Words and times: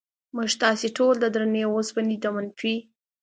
موږ 0.35 0.51
تاسې 0.63 0.87
ټول 0.97 1.13
د 1.19 1.25
درنې 1.35 1.63
وسپنې 1.73 2.15
د 2.23 2.25
منفي 2.35 2.75